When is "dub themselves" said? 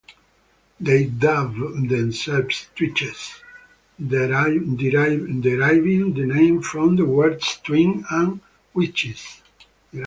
1.05-2.69